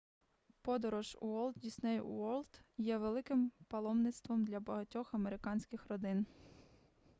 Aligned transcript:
подорож 0.61 1.17
в 1.21 1.25
уолт 1.25 1.57
дісней 1.59 1.99
уорлд 1.99 2.61
є 2.77 2.97
великим 2.97 3.51
паломництвом 3.67 4.45
для 4.45 4.59
багатьох 4.59 5.13
американських 5.13 5.87
родин 5.89 6.25